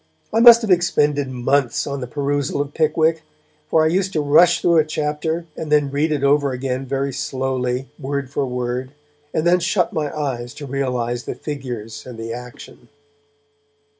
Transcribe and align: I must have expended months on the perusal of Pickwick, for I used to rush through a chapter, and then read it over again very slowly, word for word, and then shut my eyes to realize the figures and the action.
I 0.33 0.39
must 0.39 0.63
have 0.63 0.71
expended 0.71 1.29
months 1.29 1.85
on 1.85 2.01
the 2.01 2.07
perusal 2.07 2.59
of 2.59 2.73
Pickwick, 2.73 3.21
for 3.69 3.83
I 3.83 3.87
used 3.87 4.13
to 4.13 4.21
rush 4.21 4.59
through 4.59 4.77
a 4.77 4.83
chapter, 4.83 5.45
and 5.55 5.71
then 5.71 5.91
read 5.91 6.11
it 6.11 6.23
over 6.23 6.53
again 6.53 6.87
very 6.87 7.13
slowly, 7.13 7.87
word 7.99 8.27
for 8.31 8.47
word, 8.47 8.93
and 9.31 9.45
then 9.45 9.59
shut 9.59 9.93
my 9.93 10.11
eyes 10.17 10.55
to 10.55 10.65
realize 10.65 11.25
the 11.25 11.35
figures 11.35 12.07
and 12.07 12.17
the 12.17 12.33
action. 12.33 12.89